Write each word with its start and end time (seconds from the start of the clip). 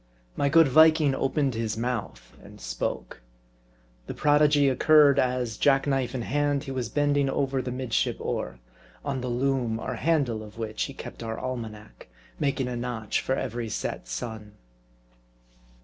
My 0.35 0.49
good 0.49 0.67
Viking 0.67 1.13
opened 1.13 1.53
his 1.53 1.77
mouth, 1.77 2.35
and 2.43 2.59
spoke. 2.59 3.21
The 4.07 4.15
prodigy 4.15 4.67
occurred, 4.67 5.19
as, 5.19 5.57
jacknife 5.59 6.15
in 6.15 6.23
hand, 6.23 6.63
he 6.63 6.71
was 6.71 6.89
bending 6.89 7.29
over 7.29 7.61
the 7.61 7.69
midship 7.71 8.17
oar; 8.19 8.57
on 9.05 9.21
the 9.21 9.29
loom, 9.29 9.79
or 9.79 9.93
handle, 9.97 10.41
of 10.41 10.57
which 10.57 10.85
he 10.85 10.95
kept 10.95 11.21
our 11.21 11.37
almanac; 11.37 12.07
making 12.39 12.67
a 12.67 12.75
notch 12.75 13.21
for 13.21 13.35
every 13.35 13.69
set 13.69 14.07
sun. 14.07 14.53